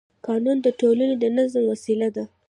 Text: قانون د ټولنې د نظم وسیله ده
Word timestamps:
قانون 0.27 0.57
د 0.61 0.67
ټولنې 0.79 1.15
د 1.19 1.25
نظم 1.37 1.63
وسیله 1.71 2.07
ده 2.15 2.23